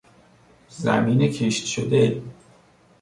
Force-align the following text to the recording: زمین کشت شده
زمین 0.69 1.27
کشت 1.31 1.65
شده 1.65 2.21